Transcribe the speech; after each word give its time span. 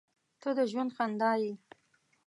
•ته 0.41 0.49
د 0.57 0.59
ژوند 0.71 0.91
خندا 0.97 1.31
یې. 1.43 1.53